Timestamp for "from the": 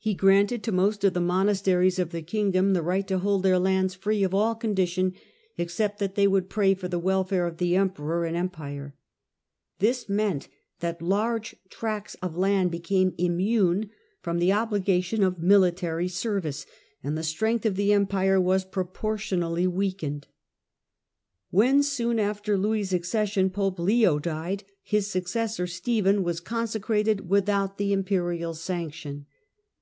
14.22-14.50